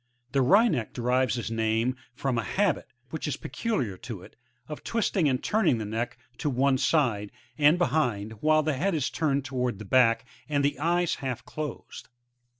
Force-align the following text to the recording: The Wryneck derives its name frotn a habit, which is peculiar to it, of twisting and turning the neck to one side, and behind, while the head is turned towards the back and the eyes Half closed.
The 0.31 0.41
Wryneck 0.41 0.93
derives 0.93 1.37
its 1.37 1.51
name 1.51 1.95
frotn 2.17 2.39
a 2.39 2.43
habit, 2.43 2.87
which 3.11 3.27
is 3.27 3.37
peculiar 3.37 3.97
to 3.97 4.23
it, 4.23 4.35
of 4.67 4.83
twisting 4.83 5.29
and 5.29 5.43
turning 5.43 5.77
the 5.77 5.85
neck 5.85 6.17
to 6.39 6.49
one 6.49 6.79
side, 6.79 7.31
and 7.55 7.77
behind, 7.77 8.31
while 8.41 8.63
the 8.63 8.73
head 8.73 8.95
is 8.95 9.11
turned 9.11 9.45
towards 9.45 9.77
the 9.77 9.85
back 9.85 10.25
and 10.49 10.65
the 10.65 10.79
eyes 10.79 11.13
Half 11.21 11.45
closed. 11.45 12.09